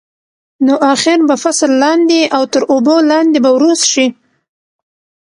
[0.65, 4.07] نو اخر به فصل لاندې او تر اوبو لاندې به وروست شي.